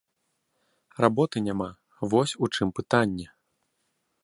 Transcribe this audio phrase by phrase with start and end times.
[1.05, 1.67] Работы няма,
[2.15, 3.27] вось у чым пытанне.